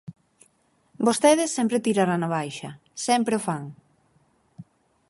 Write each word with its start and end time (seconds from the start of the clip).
Vostedes 1.07 1.53
sempre 1.57 1.83
tirarán 1.85 2.21
á 2.27 2.29
baixa, 2.37 2.71
sempre 3.05 3.33
o 3.39 3.43
fan. 3.47 3.63